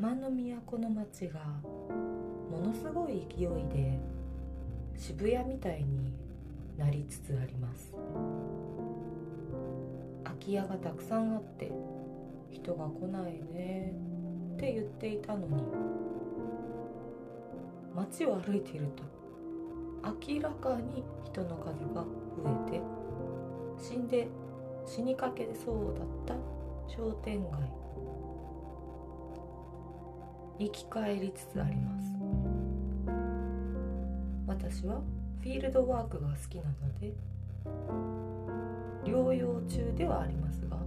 [0.00, 1.40] 山の都の街が
[2.52, 3.98] ものすごい勢いで
[4.96, 6.12] 渋谷みたいに
[6.76, 7.92] なりつつあります。
[10.22, 11.72] 空き家がたくさんあって
[12.52, 13.92] 人が来ないね
[14.54, 15.64] って言っていたのに。
[17.92, 19.02] 街を歩いていると
[20.04, 22.80] 明らかに人の数が増えて
[23.82, 24.28] 死んで
[24.86, 27.77] 死にかけそうだった商店街。
[30.58, 32.08] 生き返りつつあります。
[34.46, 35.00] 私は
[35.40, 37.12] フィールドワークが好きなので
[39.04, 40.82] 療養中ではありますがほ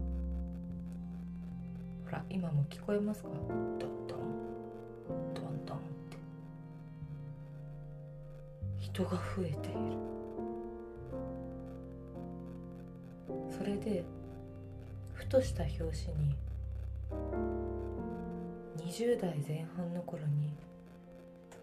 [2.11, 3.29] ら今も聞こえますか？
[3.29, 3.91] ドンドン。
[5.33, 5.79] ドンドンっ
[6.09, 6.17] て。
[8.77, 9.57] 人が増えている。
[13.49, 14.03] それで
[15.13, 16.35] ふとした拍子に
[18.85, 20.53] 20代前半の頃に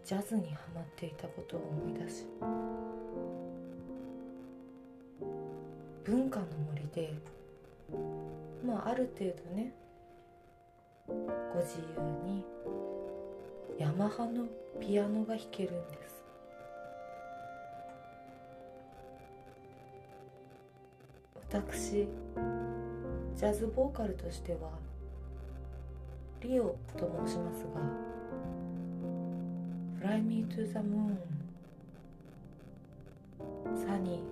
[0.05, 2.27] ジャズにハマっていたことを思い出し
[6.05, 7.13] 文化の森で
[8.65, 9.73] まあある程度ね
[11.07, 12.45] ご自由に
[13.79, 14.47] ヤマハの
[14.81, 16.09] ピアノが弾けるんです。
[21.51, 24.71] 私ジャズボーカルとしては
[26.41, 27.81] リオと申しますが
[30.01, 31.19] 「Fly Me to the Moon」
[33.77, 34.23] 「Sunny」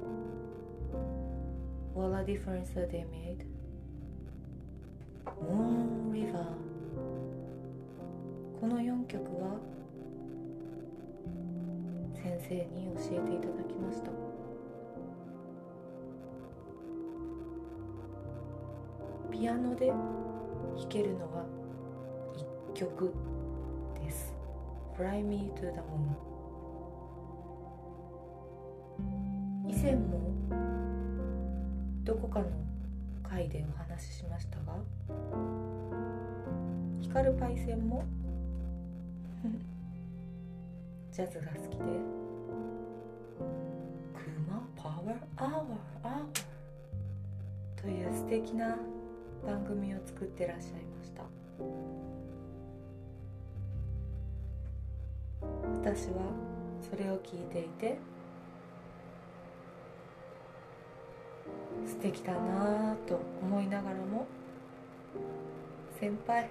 [1.94, 3.42] 「What a difference they made」
[5.42, 6.46] 「Moon River」
[8.60, 9.58] この4曲は
[12.14, 14.12] 先生に教えていただきました
[19.30, 21.55] ピアノで弾けるのは
[22.76, 23.10] 曲
[24.04, 24.34] です
[24.98, 26.14] 「Fly Me to the Moon」
[29.66, 30.20] 以前も
[32.04, 32.46] どこかの
[33.22, 34.74] 回でお話ししましたが
[37.00, 38.04] 光るパイセンも
[41.10, 41.84] ジャズが好きで
[44.12, 45.66] 「クマパワーアワー
[46.02, 46.44] アワー」
[47.80, 48.76] という素敵な
[49.46, 51.24] 番組を作ってらっしゃいました。
[55.74, 56.22] 私は
[56.90, 57.98] それを聞いていて
[61.86, 64.26] 素敵だなぁと思いながらも
[65.98, 66.48] 先輩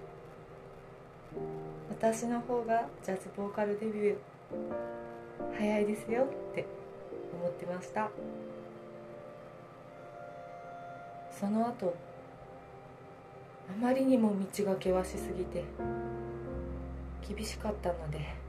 [1.90, 4.16] 私の方がジャズボーカルデビュー
[5.58, 6.66] 早いですよって
[7.34, 8.09] 思ってました。
[11.40, 11.94] その後
[13.70, 15.64] あまりにも道が険しすぎて
[17.28, 18.44] 厳しかったので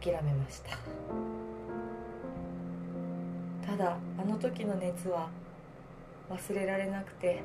[0.00, 0.78] 諦めました。
[3.66, 5.28] ただあの時の熱は
[6.30, 7.42] 忘れられなくて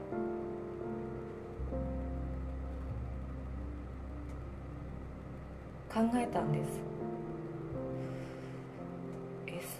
[5.93, 6.79] 考えたんです。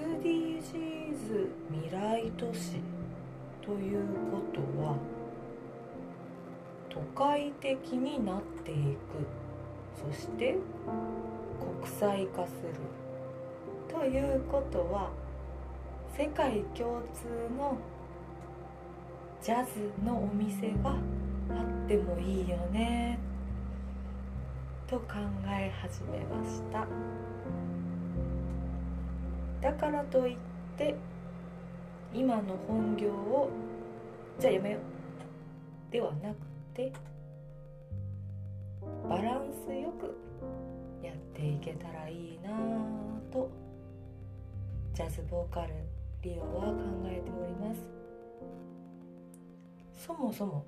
[0.02, 2.82] SDGs 未来都市
[3.62, 4.96] ということは
[6.90, 8.78] 都会的になっていく。
[10.12, 10.56] そして
[11.60, 12.74] 国際化する
[13.88, 15.10] ということは
[16.18, 17.28] 世界共通
[17.58, 17.78] の
[19.42, 20.94] ジャズのお店があ
[21.86, 23.20] ってもいいよね
[24.88, 25.06] と考
[25.48, 26.88] え始めました。
[29.62, 30.38] だからといっ
[30.78, 30.96] て
[32.14, 33.50] 今の本業を
[34.40, 35.92] じゃあやめよう。
[35.92, 36.36] ではなく
[36.74, 36.92] て
[39.08, 40.18] バランスよく
[41.04, 43.50] やっていけたらいいなぁと。
[44.94, 45.74] ジャズボーカル
[46.22, 47.88] リオは考えております。
[49.96, 50.66] そもそも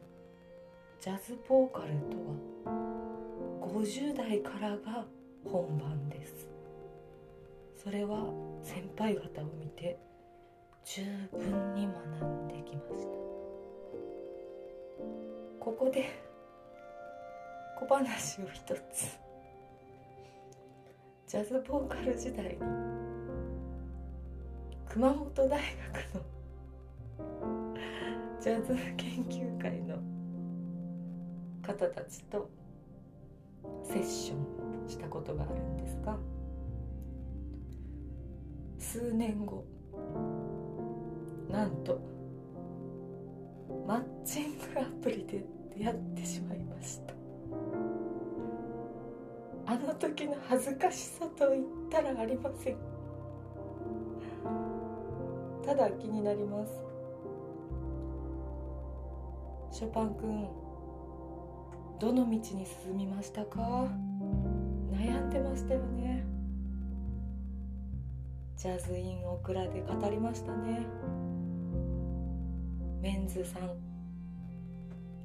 [1.02, 2.18] ジャズボーカルと
[2.70, 2.78] は
[3.62, 5.06] 50代からが
[5.44, 6.48] 本番です。
[7.84, 8.32] それは
[8.64, 9.98] 先輩方を見て
[10.86, 11.02] 十
[11.32, 13.08] 分に学んできました。
[15.60, 16.10] ここで
[17.80, 19.20] 小話を一つ。
[21.32, 22.58] ジャズボーカル時代に
[24.90, 25.54] 熊本大学
[26.14, 27.74] の
[28.42, 29.96] ジャズ研究会の
[31.66, 32.50] 方たちと
[33.82, 36.18] セッションしたことがあるんですが
[38.78, 39.64] 数年後
[41.50, 41.98] なんと
[43.88, 45.46] マッチングアプリで
[45.78, 47.21] 出会ってしまいました。
[49.72, 52.76] あの時の恥ずかしさと言ったらありません。
[55.66, 56.84] ただ気になります。
[59.72, 60.46] ショパン君
[62.02, 63.88] どの道に進みましたか？
[64.92, 66.26] 悩んでましたよね。
[68.58, 70.86] ジャズインオクラで語りましたね。
[73.02, 73.70] メンズ3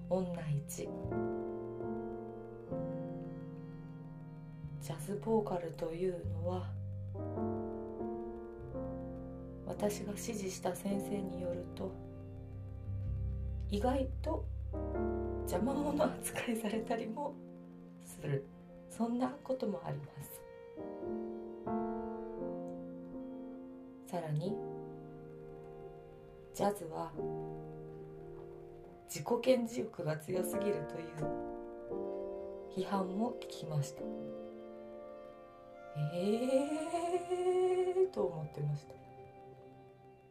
[0.09, 1.46] 女1
[4.87, 6.71] ジャズボーカルというのは
[9.67, 11.91] 私が指示した先生によると
[13.69, 14.45] 意外と
[15.41, 17.35] 邪魔者扱いされたりも
[18.05, 18.47] する。
[18.89, 20.41] そんなこともあります。
[24.09, 24.55] さらに
[26.55, 27.11] ジャズは
[29.09, 34.46] 自己顕示欲が強すぎるという批判も聞きました。
[36.13, 36.59] え
[37.31, 38.97] えー、と思ってました。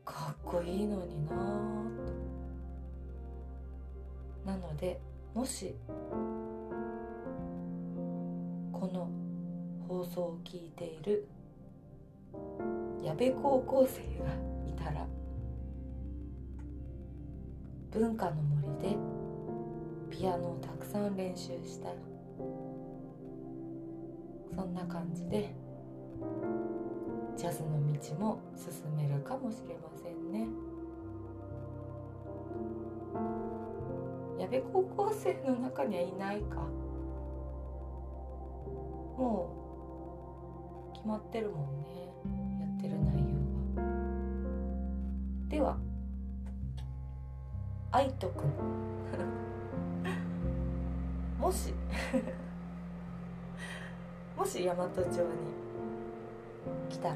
[0.05, 1.35] かっこいいのになと
[4.45, 4.99] なので
[5.33, 5.75] もし
[8.71, 9.09] この
[9.87, 11.27] 放送を聞いている
[13.03, 14.31] 矢部高校生が
[14.67, 15.07] いたら
[17.91, 18.95] 文化の森で
[20.11, 21.89] ピアノをたくさん練習した
[24.55, 25.53] そんな感じで
[27.35, 30.47] ジャズの道も進めるかもしれませんね。
[34.39, 36.61] 矢部高校生の中にはいないか。
[39.17, 39.49] も
[40.91, 42.05] う決まってるもんね。
[42.61, 43.35] やってる内容
[43.75, 43.83] が
[45.49, 45.77] では
[47.91, 48.49] 愛斗くん。
[51.39, 51.73] もし
[54.45, 55.07] もし大和町に
[56.87, 57.15] 来たら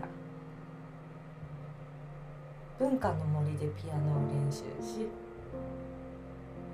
[2.79, 5.05] 文化の森でピアノを練習し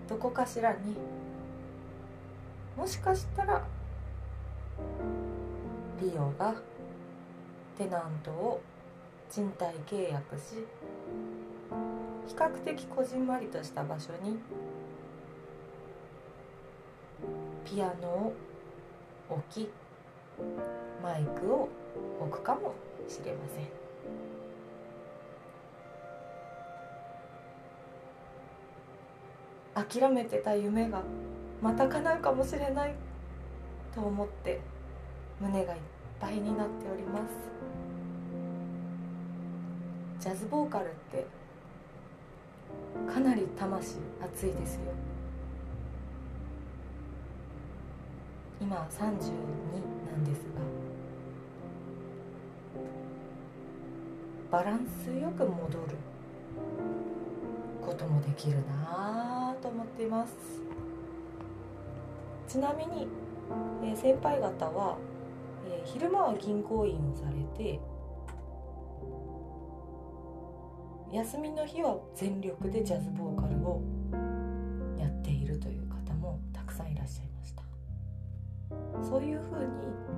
[0.07, 0.95] どこかしらに
[2.77, 3.65] もしかしたら
[6.01, 6.55] リオが
[7.77, 8.61] テナントを
[9.29, 10.63] 賃貸契約し
[12.27, 14.37] 比較的こじんまりとした場所に
[17.65, 18.33] ピアノを
[19.29, 19.69] 置き
[21.01, 21.69] マイクを
[22.19, 22.73] 置くかも
[23.07, 23.85] しれません。
[29.75, 31.03] 諦めてた夢が
[31.61, 32.95] また叶うかもしれない
[33.93, 34.61] と思って
[35.39, 35.79] 胸がいっ
[36.19, 37.23] ぱいになっております。
[40.19, 41.27] ジャズボーカルって
[43.13, 44.81] かなり魂熱いですよ。
[48.61, 50.39] 今32なんです
[54.51, 54.57] が。
[54.57, 55.97] バランスよく戻る。
[57.85, 60.33] こともできるなと思っています。
[62.47, 63.07] ちなみに、
[63.83, 64.97] えー、先輩方は、
[65.67, 67.79] えー、昼間は銀行員をされて
[71.11, 73.81] 休みの日は全力でジャズボーカルを
[79.07, 79.59] そういうふう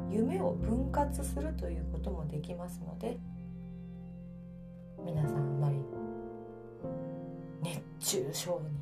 [0.10, 3.20] に夢を分割するということもできますので
[5.04, 5.76] 皆さんあまり
[7.62, 8.78] 熱中症に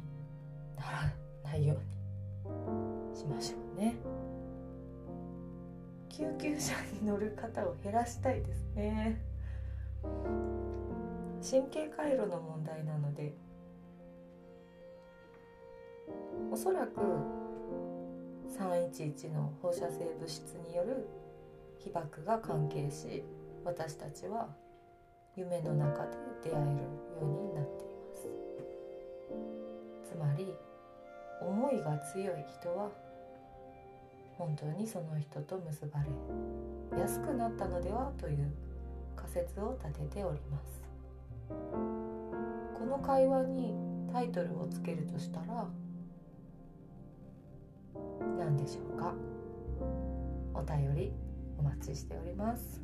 [0.78, 1.76] ならないよ
[2.46, 3.96] うにしましょうね。
[6.10, 9.20] 救急車に乗る方を減らしたいですね。
[11.42, 13.34] 神経回路の問題なので
[16.52, 17.45] おそらく
[18.60, 21.08] 311の放射性物質による
[21.80, 23.24] 被爆が関係し
[23.64, 24.48] 私たちは
[25.36, 26.10] 夢の中で
[26.44, 26.70] 出会えるよ
[27.22, 28.16] うになっていま
[30.04, 30.10] す。
[30.10, 30.54] つまり
[31.42, 32.90] 思いが強い人は
[34.38, 36.00] 本当にその人と結ば
[36.94, 38.52] れやすくなったのではという
[39.16, 40.82] 仮説を立てております。
[41.50, 43.74] この会話に
[44.12, 45.68] タイトルをつけるとしたら
[48.46, 49.12] 何でしょうか
[50.54, 51.12] お便り
[51.58, 52.80] お待ちしております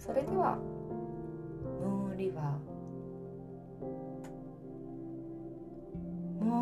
[0.00, 0.56] それでは
[1.80, 6.56] ムーンリバームー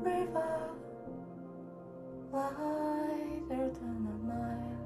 [0.00, 0.78] ンリバー
[2.32, 4.78] wider than a mile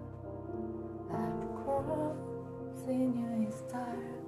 [1.13, 4.19] I'm crossing you in style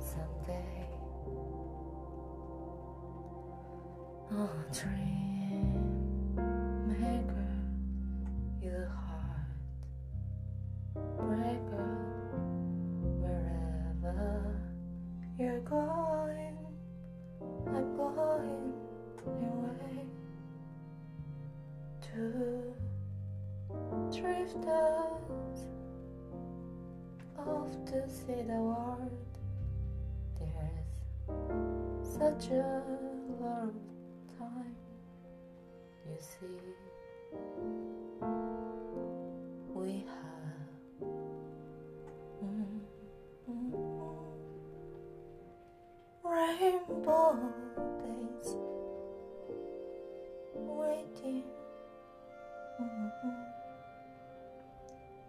[0.00, 0.88] someday
[4.30, 5.33] a dream
[7.00, 7.43] hang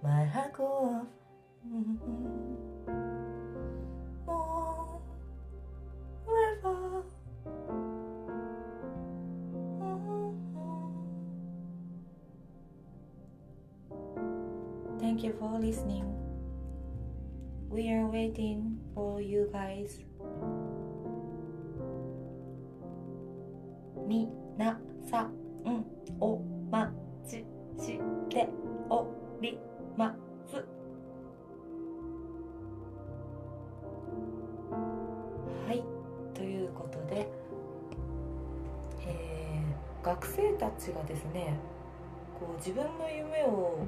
[0.04, 1.06] My heart goes
[1.64, 2.00] Moon
[6.28, 7.04] River
[15.00, 16.06] Thank you for listening.
[17.70, 20.00] We are waiting for you guys.
[24.08, 24.35] Meet.
[40.06, 41.58] 学生たちがですね
[42.40, 43.80] こう自分の夢を、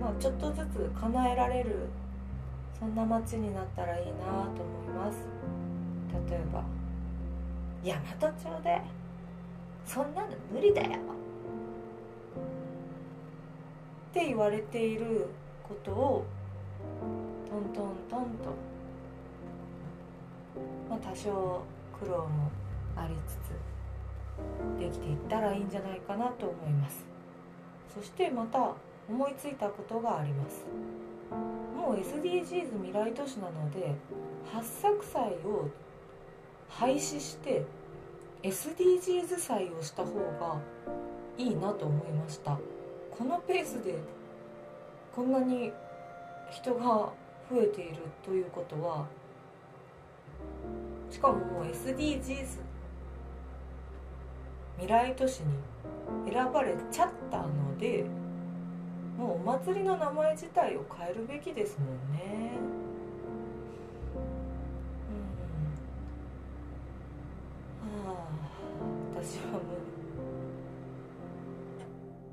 [0.00, 1.88] まあ、ちょっとずつ叶えられる
[2.76, 4.12] そんな街になったらいいな
[4.56, 5.18] と思います。
[6.30, 6.64] 例えば
[7.84, 8.80] 大和町で
[9.86, 10.88] そんなの無理だよ。
[14.10, 15.28] って言われている
[15.62, 16.26] ことを
[17.48, 18.54] トントントンと、
[20.90, 21.62] まあ、多少
[22.00, 22.50] 苦労も
[22.96, 23.77] ありつつ
[24.78, 27.04] できていったらいいんじゃないかなと思います。
[27.94, 28.74] そしてまた
[29.08, 30.66] 思いついたことがあります。
[31.76, 33.94] もう SDGs 未来都市なので
[34.52, 35.68] 八作祭を
[36.68, 37.64] 廃止して
[38.42, 40.60] SDGs 祭をした方が
[41.36, 42.58] いいなと思いました。
[43.16, 43.96] このペースで
[45.14, 45.72] こんなに
[46.50, 47.12] 人が
[47.50, 49.06] 増えているということは
[51.10, 52.58] しかももう SDGs
[54.78, 55.46] 未来都市に
[56.32, 58.04] 選ばれちゃったので
[59.18, 62.52] もうお祭りの名前自体を変えるべきですもんね。
[67.84, 68.06] うん。
[68.08, 68.28] はあ
[69.20, 69.58] 私はも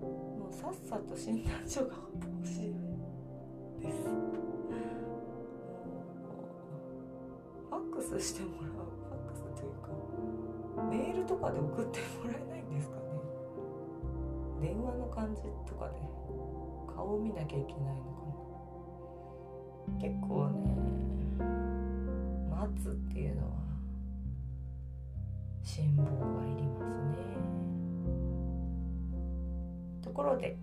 [0.01, 0.05] う
[0.41, 1.95] もうさっさと診断書が
[2.37, 2.75] 欲しい
[3.81, 3.97] です。
[7.67, 8.71] ファックスしてもらう。
[8.71, 9.89] ファックスというか
[10.89, 13.01] メールとかで送ってもらえないんですかね。
[14.61, 15.93] 電話の感じとかで
[16.93, 18.25] 顔を見なきゃいけないのか
[19.97, 20.01] な。
[20.01, 20.75] 結構ね
[22.49, 23.51] 待つっていうのは
[25.63, 26.13] 辛抱が
[26.45, 27.15] いりますね。
[30.01, 30.57] ところで、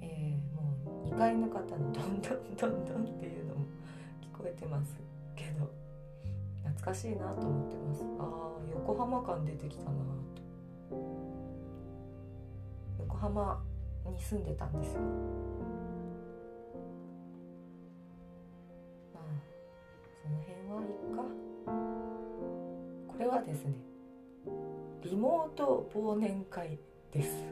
[0.00, 3.60] えーもう2階の方のどんどんどんどんっていうのも
[4.20, 4.96] 聞こえてます
[6.88, 8.02] 懐かしいなと思ってます。
[8.18, 8.26] ああ
[8.72, 9.90] 横浜感出てきたな。
[10.88, 10.96] と
[13.00, 13.62] 横浜
[14.06, 15.00] に住んでたんですよ。
[19.14, 19.24] まあ
[20.22, 21.22] その辺はいっか。
[23.08, 23.74] これはですね
[25.02, 26.78] リモート忘年会
[27.12, 27.44] です。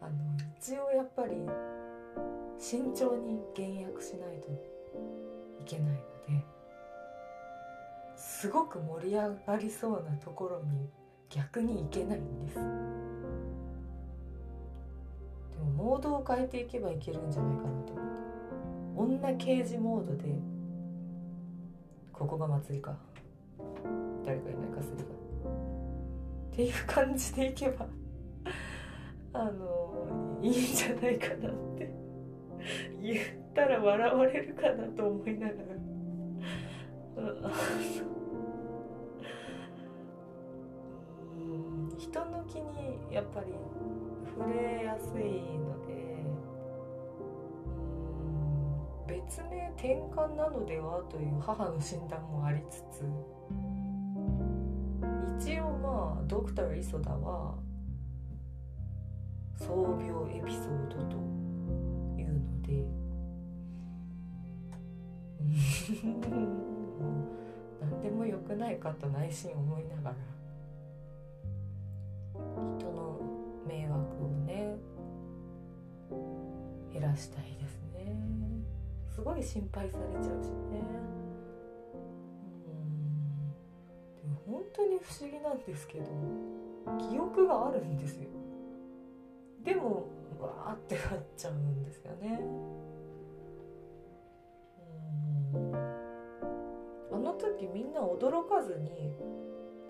[0.00, 0.12] あの
[0.60, 1.36] 一応やっぱり
[2.58, 6.11] 慎重に減薬しないといけない。
[8.22, 10.88] すごく盛り上がりそうなところに
[11.28, 12.54] 逆に行けないんです。
[12.54, 12.60] で
[15.58, 18.02] もモードを変えていけばいけるんじゃないかなと思
[19.10, 19.22] って。
[19.24, 20.24] 女刑事モードで
[22.12, 22.96] ここが祭りか。
[24.24, 27.88] 誰かいないかすりがっていう感じでいけば
[29.34, 31.92] あのいいんじゃないかなって。
[33.00, 35.71] 言ったら笑われるかなと思いながら。
[37.22, 37.26] う
[41.38, 41.98] ん。
[41.98, 43.46] 人の気にやっぱり
[44.36, 45.92] 触れやすいので
[49.06, 53.04] 別名転換なのではという母の診断もありつつ
[55.48, 57.54] 一応まあドクター磯田は
[59.58, 61.16] 創病エピソードと
[62.18, 62.86] いうので
[67.80, 70.16] 何でもよくないかと内心思いながら。
[72.78, 73.20] 人の
[73.66, 74.76] 迷惑をね
[76.92, 78.14] 減らしたいですね。
[79.14, 80.52] すごい心配されちゃうしね。
[82.66, 83.50] うん。
[84.16, 86.06] でも本当に不思議なんですけど
[87.10, 88.28] 記憶があるんですよ。
[89.64, 90.08] でも
[90.40, 92.40] わーってなっちゃうんですよね。
[97.62, 99.12] 時みんな驚かずに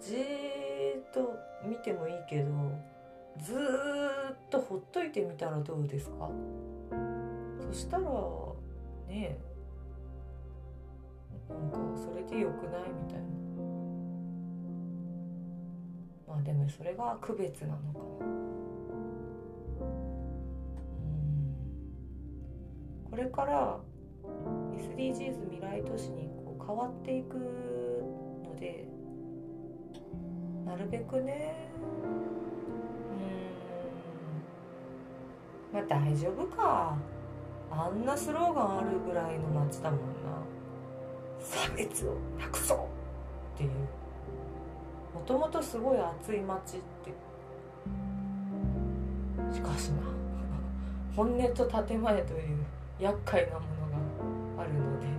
[0.01, 1.35] じーっと
[1.67, 2.51] 見てもいいけど
[3.41, 6.29] ずーっとほっといてみたらどうですか？
[7.71, 8.03] そしたら
[9.09, 9.39] ね
[11.49, 13.27] なんかそれでよくないみたいな。
[16.29, 17.83] まあでもそれが区別なのか
[18.21, 18.27] な。
[18.27, 18.33] うん。
[23.11, 23.79] これから
[24.77, 26.31] SDGs 未来都市に
[26.67, 28.87] 変わっていくので
[30.65, 31.71] なるべくね
[35.73, 36.97] うんまあ大丈夫か。
[37.75, 40.05] あんなスローガンあるぐらいの街だもんな。
[41.41, 42.79] 差別をなくそう。
[43.55, 43.71] っていう。
[45.15, 47.15] もともとすごい熱い街って。
[49.55, 50.03] しかしな。
[51.17, 52.59] 本音と建前という
[53.01, 53.65] 厄介なもの
[54.57, 55.12] があるので。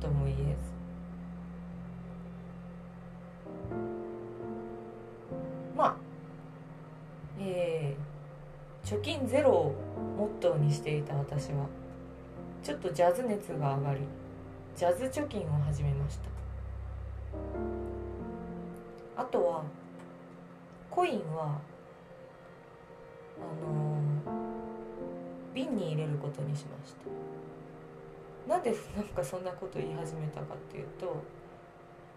[0.00, 0.76] とも言えず。
[5.76, 5.96] まあ
[7.38, 9.74] えー、貯金ゼロを
[10.16, 11.66] モットーにしていた私は
[12.62, 14.00] ちょっとジャズ熱が上がり
[14.74, 16.28] ジャズ貯金を始めました。
[19.16, 19.64] あとは
[20.90, 21.58] コインは
[23.38, 26.98] あのー、瓶に入れることにしました。
[28.46, 31.22] なんでなんかそんなこと言い始めたかっていうと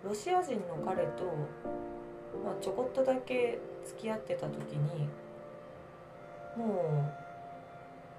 [0.04, 1.26] ロシア人の彼と、
[2.44, 5.08] まあ、ちょこっとだけ付き合ってた時に
[6.56, 7.12] も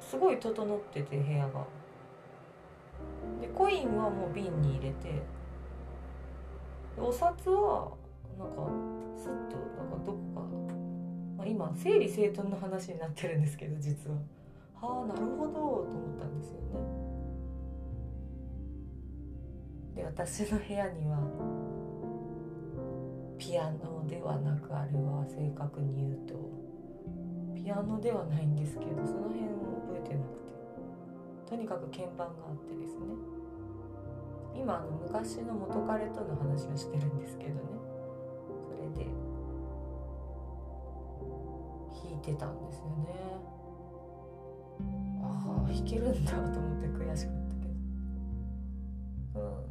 [0.01, 1.64] うすごい整ってて部屋が。
[3.40, 5.23] でコインはもう瓶に入れて
[6.99, 7.92] お札は
[8.38, 8.70] なんか
[9.16, 10.40] スッとなんかどこか、
[11.38, 14.16] まあ、今整理整頓の話になってるんですけど実は
[14.81, 17.00] はあなるほどと思ったんですよね。
[20.01, 21.19] で私の部屋には
[23.39, 26.35] ピアノではなくあれは正確に言うと
[27.55, 30.55] ピアノではないんですけどその辺を覚えてなくて
[31.51, 33.01] とにかく鍵盤があってですね。
[34.55, 37.61] 今あの昔の元彼との話をしてるんですけどね。
[38.69, 39.11] それで
[42.03, 43.51] 弾いてたんですよね。
[45.23, 47.39] ああ弾けるんだと思って悔しかったけどうん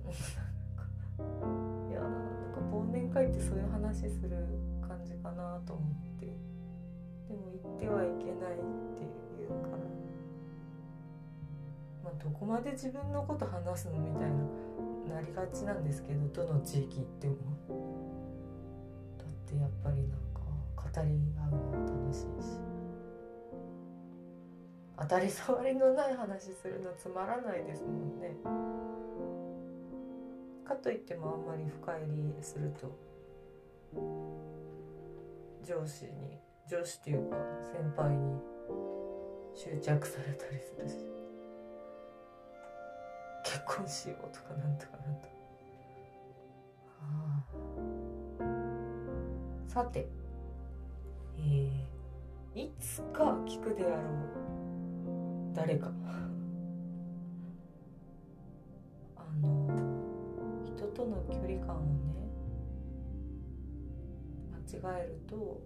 [0.09, 2.11] いやなん
[2.53, 4.35] か忘年会ってそういう話する
[4.81, 6.25] 感じかなと思って。
[7.29, 8.57] でも言ってはいけないっ
[8.97, 9.77] ていうから
[12.03, 14.31] まあどこまで自分のこと話すのみたい
[15.07, 17.35] ななりがちなんですけどどの地域行っても。
[19.17, 20.41] だってやっぱりなんか
[20.75, 22.69] 語り合うの楽しいし。
[25.01, 28.35] 当たり障りのない話するのつまらないですもんね。
[30.69, 32.95] かといってもあんまり深入りすると
[35.65, 36.37] 上司に
[36.69, 37.37] 上司っていうか
[37.73, 38.39] 先輩に
[39.55, 40.95] 執着されたりするし
[43.43, 45.27] 結婚しようとかなんとかなんとか、
[47.01, 47.43] は
[49.67, 50.07] あ、さて
[51.39, 53.95] えー、いつか聞くであろう
[55.55, 55.91] 誰か。
[61.09, 61.87] の距離感をね
[64.71, 65.61] 間違えると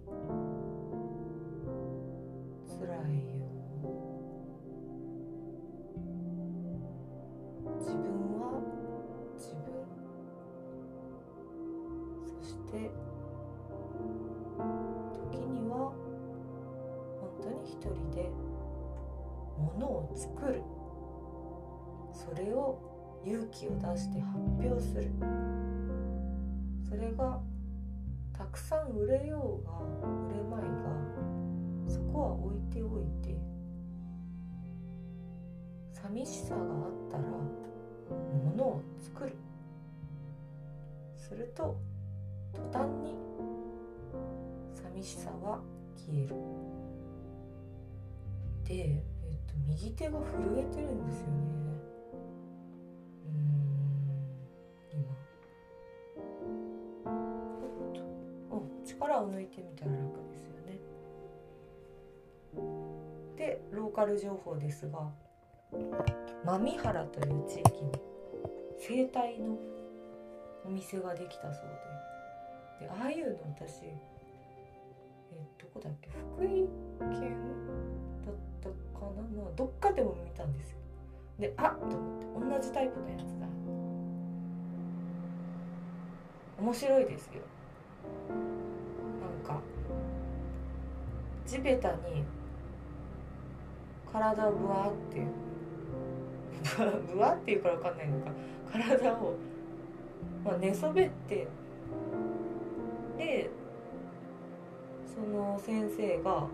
[2.66, 3.44] 辛いよ。
[7.78, 8.00] 自分
[8.40, 8.42] は
[9.36, 9.64] 自分。
[12.24, 12.72] そして
[15.12, 15.72] 時には
[17.20, 18.30] 本当に一人で
[19.58, 20.62] ものを作る。
[22.12, 22.93] それを
[23.26, 25.10] 勇気を出して発表する。
[26.88, 27.40] それが
[28.32, 29.72] たくさん売れようが
[30.28, 30.68] 売れまいが
[31.88, 33.36] そこは置いておいて
[35.92, 36.64] 寂しさがあっ
[37.10, 39.34] たらものを作る。
[41.16, 41.76] すると
[42.52, 43.14] 途端に
[44.74, 45.60] 寂しさは
[45.96, 46.34] 消える。
[48.64, 51.63] で、えっと、右手が震えてるんですよね。
[59.04, 60.78] 力を抜いてみたら楽ですよね。
[63.36, 65.10] でローカル情報ですが
[66.44, 67.92] 真原という地域に
[68.78, 69.58] 整体の
[70.64, 71.64] お店ができたそう
[72.80, 72.86] で。
[72.86, 73.94] でああいうの私え
[75.58, 77.36] どこだっけ福井県
[78.24, 78.74] だったか
[79.16, 79.22] な？
[79.42, 80.78] まあどっかでも見たんですよ。
[81.38, 83.46] であっと思って同じタイプのやつだ。
[86.60, 87.42] 面白いですよ。
[89.46, 89.60] か。
[91.46, 92.24] 地べたに
[94.10, 95.20] 体をぶわって
[97.12, 98.30] ぶわっていうから分かんないのか。
[98.72, 99.34] 体を、
[100.44, 101.46] まあ、寝そべって
[103.18, 103.50] で
[105.06, 106.48] その先生が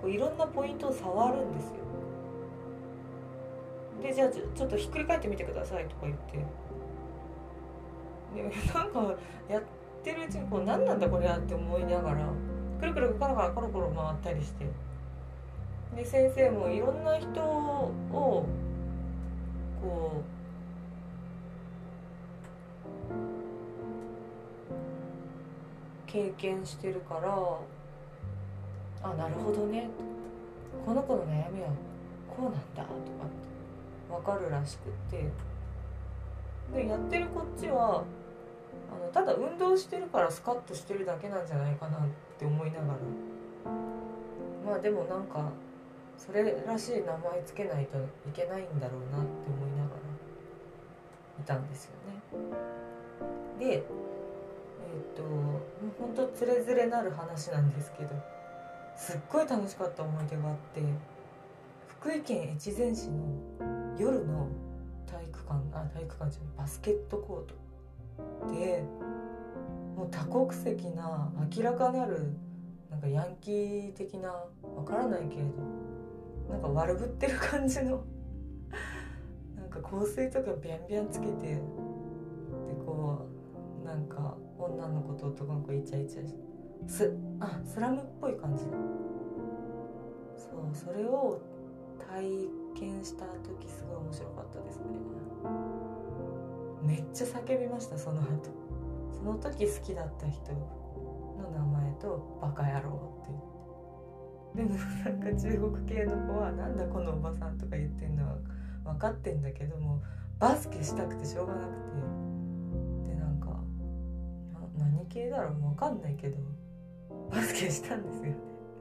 [0.00, 1.74] こういろんなポイントを触るんですよ。
[4.02, 6.38] でじゃあちょっとひっくり返ってみてくださいとか言って。
[8.34, 8.42] で
[8.74, 9.14] なんか
[9.48, 9.60] や
[9.98, 12.26] ってるうちにこう何なんだこれはって思いながら
[12.80, 14.66] くるくるカラカラコロコロ回ったりして。
[15.96, 19.90] で先生もいろんな人をこう
[26.06, 27.58] 経験してるから
[29.02, 29.88] あなるほどね。
[30.84, 31.68] この子の悩みは
[32.28, 32.92] こうなんだとかって
[34.10, 35.28] 分かるらしくて。
[36.74, 38.04] でやってるこっちは
[38.90, 42.00] あのただ運動してるからスカッとしてるだけなんじゃないかなっ
[42.38, 42.98] て思いながら
[44.66, 45.50] まあでもなんか
[46.16, 49.96] それらしい名前つけないといけないんだろうなって思いながら
[51.40, 52.58] いたんですよね。
[53.58, 55.62] でえっ、ともう
[56.00, 58.10] ほんとつれづれなる話なんですけど
[58.96, 60.82] すっごい楽しかった思い出があって
[62.00, 63.14] 福井県越前市の
[63.98, 64.48] 夜の
[65.06, 67.54] 体育館あ体育館じゃないバスケットコート
[68.50, 68.84] で
[69.96, 72.32] もう多国籍な明らかなる
[72.90, 74.32] なんかヤンキー的な
[74.76, 75.78] わからないけれど
[76.50, 78.04] なんか悪ぶってる感じの
[79.56, 81.60] なんか香水とかビャンビャンつけてで
[82.86, 83.26] こ
[83.82, 86.40] うなんか女の子と男の子イチャイチャして
[86.86, 88.64] すあスラムっぽい感じ。
[90.38, 91.40] そうそれを
[91.98, 92.22] 体
[92.74, 94.84] 験した時すごい面白かったですね。
[96.82, 98.68] めっちゃ叫びましたその後。
[99.18, 103.32] その時好きだった人の名前と「バカ野郎」って
[104.54, 104.78] 言って。
[104.78, 108.36] でもなんか中国系の子は「なんだこのおばさん」とか言ってんのは
[108.84, 110.00] 分かってんだけども
[110.38, 111.72] バスケしたくてしょうがなく
[113.04, 113.10] て。
[113.10, 113.60] でなんか
[114.78, 116.38] 何系だろう分かんないけど
[117.30, 118.22] バスケしたんですよ。
[118.24, 118.36] ね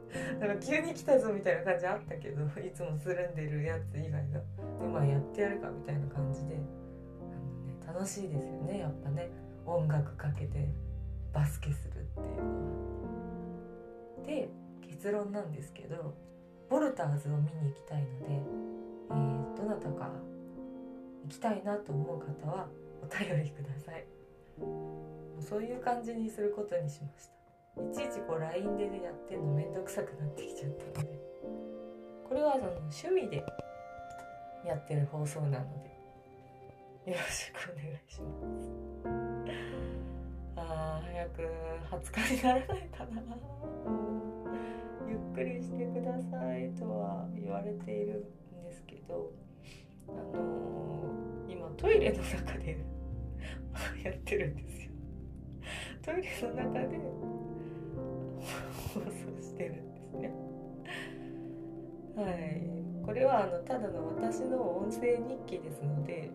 [0.40, 4.40] なんか急に来たぞみたいな感じあったけどいつもつるんでるやつ以外が。
[4.80, 6.56] でまあやってやるかみたいな感じで、
[7.98, 9.28] 楽しいですよねやっぱね。
[9.66, 10.70] 音楽かけて
[11.34, 12.52] バスケするっていうの
[14.22, 14.28] は。
[14.28, 14.50] で
[14.88, 16.14] 結論なんですけど
[16.70, 20.12] ボルターズを見に行きたいので、えー、どなたか
[21.24, 22.68] 行きたいなと思う方は
[23.02, 24.06] お便りください。
[25.40, 27.30] そういう感じにすることにしまし
[27.96, 28.04] た。
[28.04, 31.20] いちいちこう LINE でやってんのめんどくさくなってきちゃったので。
[32.30, 33.44] これはその趣味で
[34.66, 35.97] やってる放送なので。
[37.08, 38.68] よろしくお願いします。
[40.58, 41.42] あー早く
[42.12, 43.22] 20日にならないかな。
[45.08, 48.26] ゆっくりしてくださいとは言われている
[48.60, 49.32] んですけど
[50.10, 52.78] あのー、今トイレの中で
[54.04, 54.92] やってるんですよ。
[56.02, 56.98] トイレの中で
[58.94, 60.34] 放送してるんですね。
[62.18, 63.06] はい。
[63.06, 66.30] これはあのただの私の音声日記ですので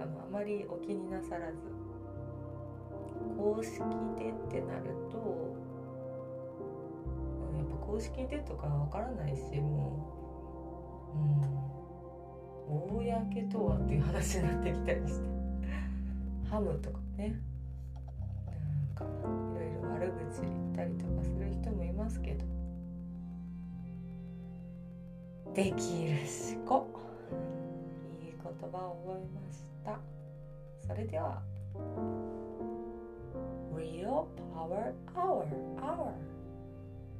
[0.00, 1.56] あのあまりお気になさらず
[3.36, 3.78] 公式
[4.18, 5.56] でってなると
[7.52, 10.14] うん、やっぱ公式でとかわからないしも
[11.14, 11.58] ううん
[12.68, 15.28] 公とはっていう話になってきたりして
[16.50, 17.40] ハムとかね
[18.54, 19.08] なんかい
[19.58, 22.44] ろいろ悪口言ったりとかする人もいますけど
[25.54, 26.86] できるしこ。
[28.20, 29.52] いい言葉を覚えま
[29.88, 29.92] し
[30.82, 31.42] たそれでは
[33.74, 35.46] Real Power Hour
[35.80, 36.12] Hour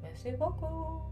[0.03, 1.09] Merci beaucoup.